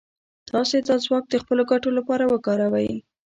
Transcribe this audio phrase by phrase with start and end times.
[0.49, 2.91] تاسې دا ځواک د خپلو ګټو لپاره وکاروئ.